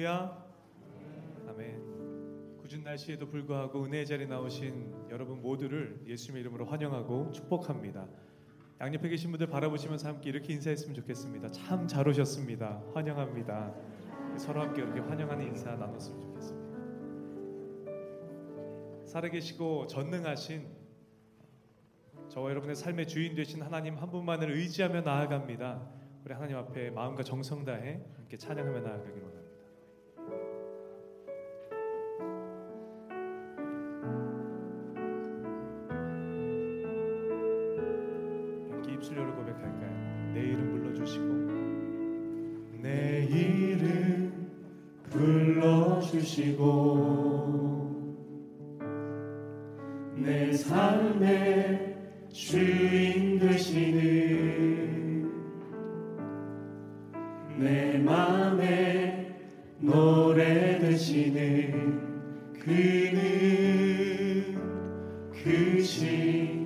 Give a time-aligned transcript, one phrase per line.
[0.00, 0.44] 할렐루야.
[1.48, 2.56] 아멘.
[2.62, 8.08] 굳은 날씨에도 불구하고 은혜의 자리에 나오신 여러분 모두를 예수님의 이름으로 환영하고 축복합니다.
[8.80, 11.50] 양옆에 계신 분들 바라보시면서 함께 이렇게 인사했으면 좋겠습니다.
[11.50, 12.82] 참 잘 오셨습니다.
[12.94, 13.74] 환영합니다.
[14.38, 16.78] 서로 함께 이렇게 환영하는 인사 나눴으면 좋겠습니다.
[19.04, 20.66] 살아계시고 전능하신
[22.30, 25.86] 저와 여러분의 삶의 주인 되신 하나님 한 분만을 의지하며 나아갑니다.
[26.24, 29.39] 우리 하나님 앞에 마음과 정성 다해 함께 찬양하며 나아가기로 합니다.
[50.22, 51.96] 내 삶의
[52.30, 55.30] 주인 되시는
[57.58, 59.34] 내 맘에
[59.78, 62.00] 노래 되시는
[62.58, 63.24] 그는
[65.32, 66.59] 그신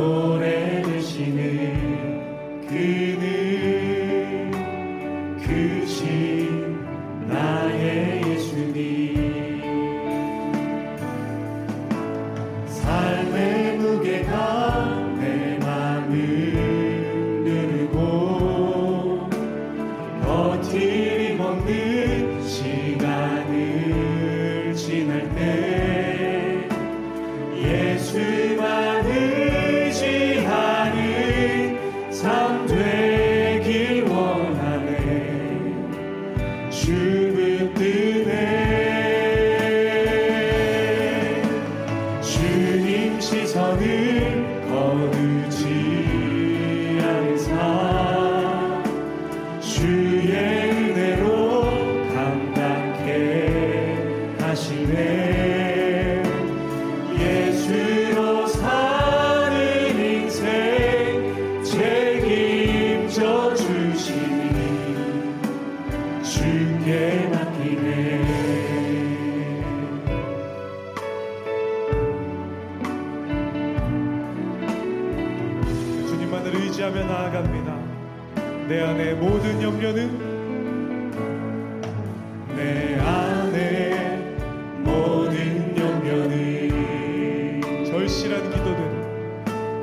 [0.00, 0.49] Salvatore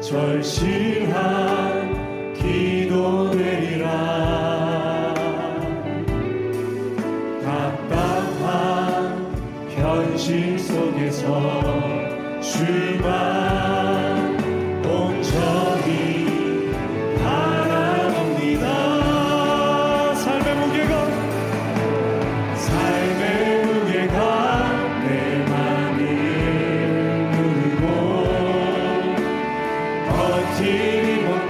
[0.08, 1.57] 절실한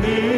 [0.08, 0.37] 버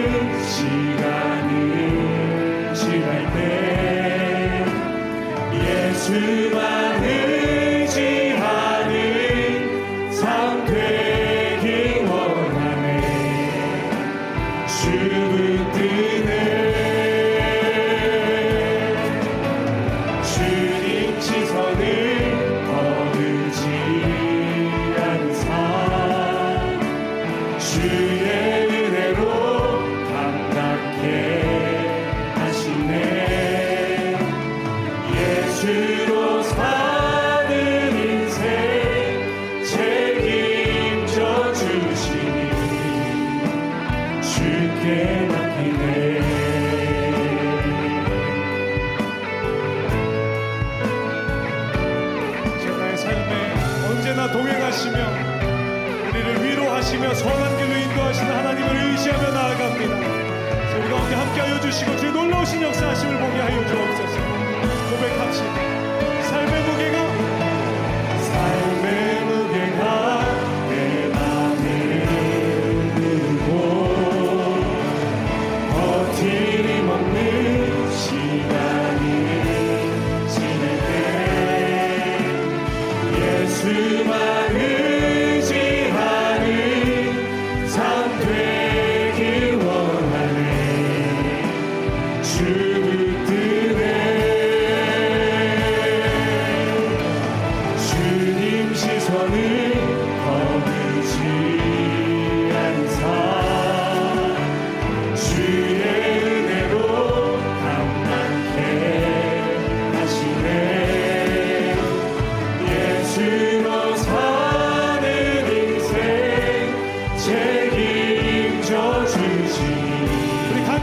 [44.89, 45.38] Amen.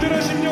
[0.06, 0.45] Тираж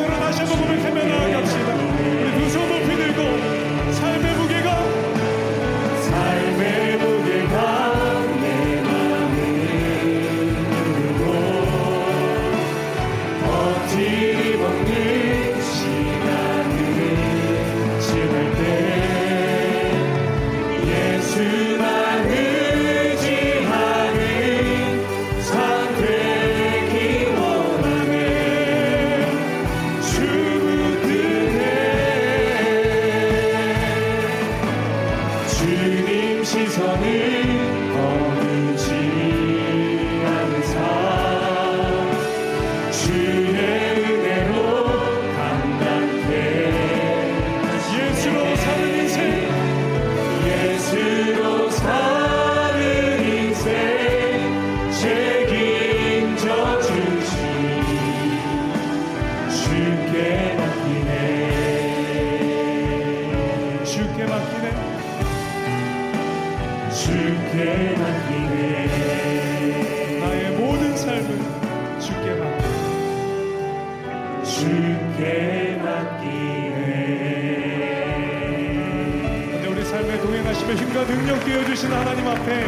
[80.15, 82.65] 삶에 동행하시며 힘과 능력 되어주신 하나님 앞에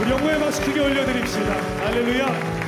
[0.00, 1.54] 우리 영광의 박수 크게 올려드립시다.
[1.84, 2.67] 할렐루야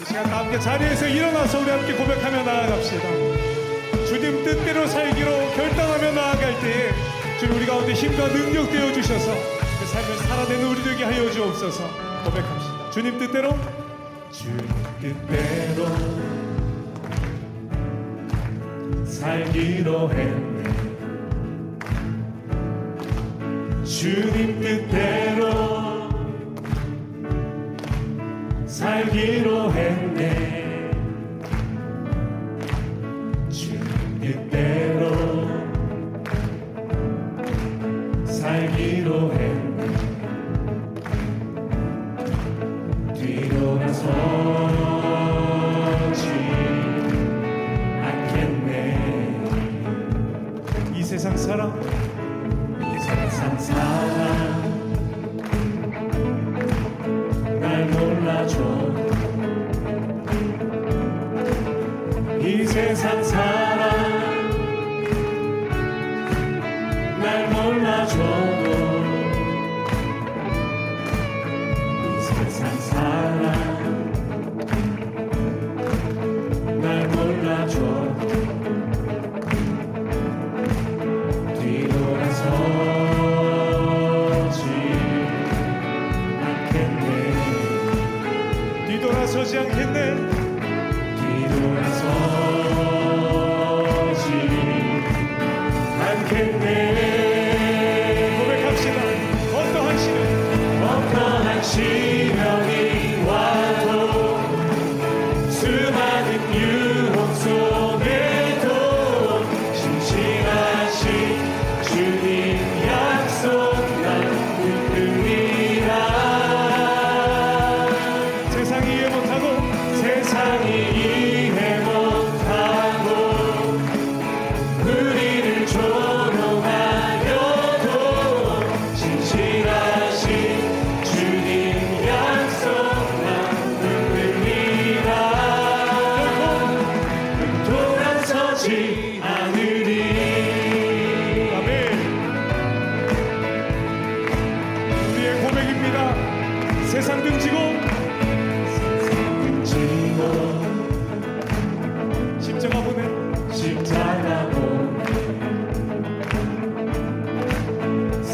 [0.00, 3.08] 이 시간 다 함께 자리에서 일어나서 우리 함께 고백하며 나아갑시다.
[4.06, 6.90] 주님 뜻대로 살기로 결단하며 나아갈 때에
[7.38, 9.34] 주님 우리 가운데 힘과 능력 되어 주셔서
[9.78, 11.84] 그 삶을 살아내는 우리 되게 하여 주옵소서
[12.24, 12.90] 고백합시다.
[12.90, 13.56] 주님 뜻대로
[14.30, 14.68] 주님
[15.00, 15.86] 뜻대로
[19.04, 20.60] 살기로 했네.
[23.84, 25.79] 주님 뜻대로
[28.70, 30.90] 살기로 했네.
[33.50, 35.39] 주님 뜻대로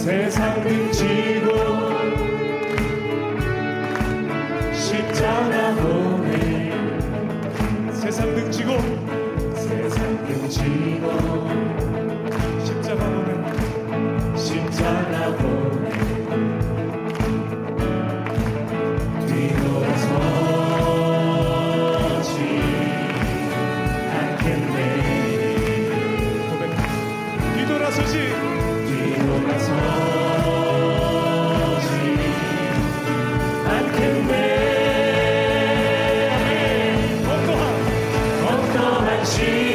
[0.06, 1.15] 세상 빛이
[39.26, 39.65] Jesus.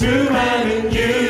[0.00, 1.29] 수많은 유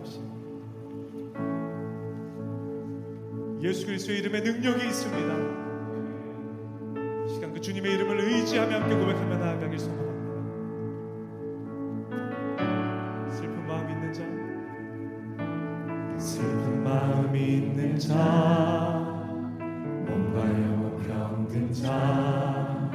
[3.63, 5.35] 예수 그리스도의 이름에 능력이 있습니다.
[7.27, 10.11] 시간 그 주님의 이름을 의지하며 함께 고백하며 나아가길 소망합니다.
[13.31, 14.23] 슬픈 마음 있는 자,
[16.17, 18.15] 슬픈 마음 있는 자,
[20.07, 22.89] 뭔가 영어 병든 자,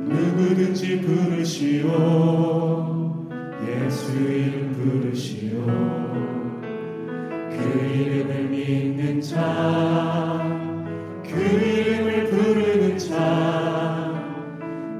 [0.00, 1.88] 누구든지 부르시오,
[3.68, 6.33] 예수 이름 부르시오.
[9.34, 14.22] 자그 이름을 부르는 자,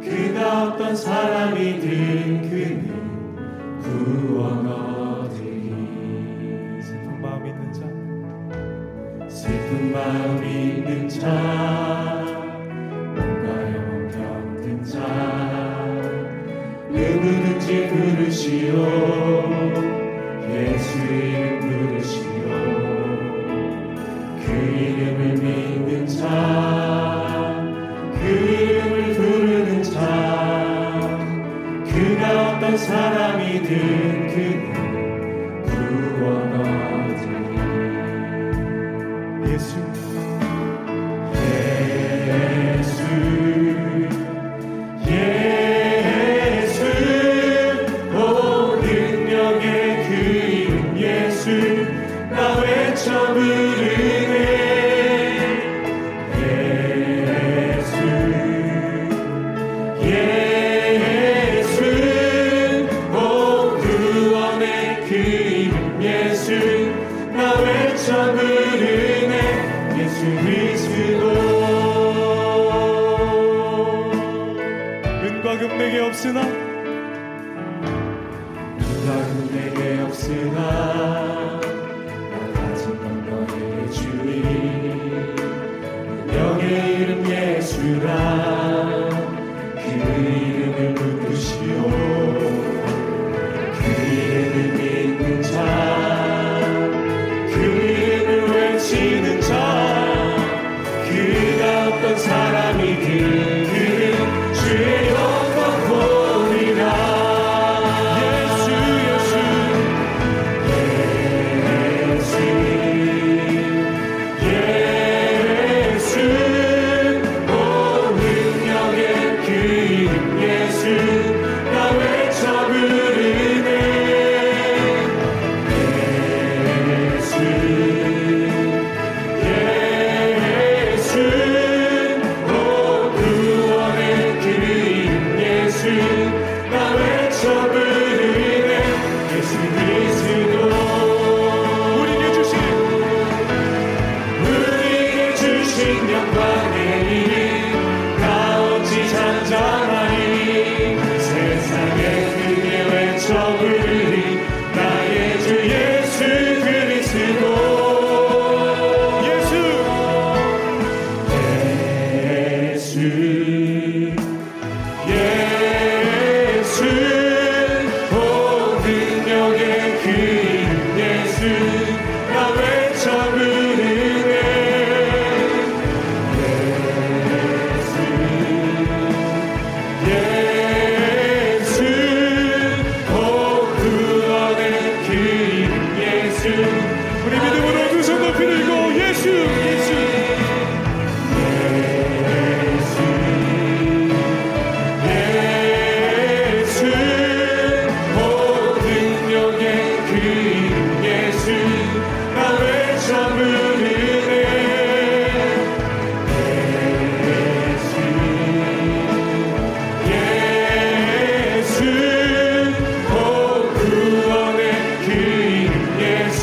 [0.03, 2.91] 그가 어떤 사람이든 그는
[3.81, 5.71] 구원 얻으리.
[6.83, 7.83] 슬픈 마음 있는 자
[9.29, 12.25] 슬픈 마음 있는 자
[13.15, 14.99] 뭔가 영병든 자
[16.91, 19.94] 누구든지 부르시오.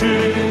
[0.02, 0.51] shame.